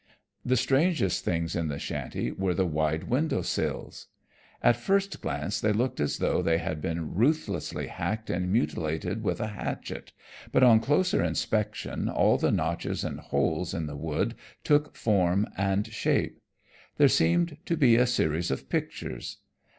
The 0.43 0.57
strangest 0.57 1.23
things 1.23 1.55
in 1.55 1.67
the 1.67 1.77
shanty 1.77 2.31
were 2.31 2.55
the 2.55 2.65
wide 2.65 3.03
window 3.03 3.43
sills. 3.43 4.07
At 4.63 4.75
first 4.75 5.21
glance 5.21 5.61
they 5.61 5.71
looked 5.73 5.99
as 5.99 6.17
though 6.17 6.41
they 6.41 6.57
had 6.57 6.81
been 6.81 7.13
ruthlessly 7.13 7.85
hacked 7.85 8.27
and 8.31 8.51
mutilated 8.51 9.21
with 9.21 9.39
a 9.39 9.49
hatchet, 9.49 10.11
but 10.51 10.63
on 10.63 10.79
closer 10.79 11.23
inspection 11.23 12.09
all 12.09 12.39
the 12.39 12.51
notches 12.51 13.03
and 13.03 13.19
holes 13.19 13.75
in 13.75 13.85
the 13.85 13.95
wood 13.95 14.33
took 14.63 14.95
form 14.95 15.47
and 15.55 15.85
shape. 15.93 16.41
There 16.97 17.07
seemed 17.07 17.57
to 17.67 17.77
be 17.77 17.95
a 17.95 18.07
series 18.07 18.49
of 18.49 18.69
pictures. 18.69 19.37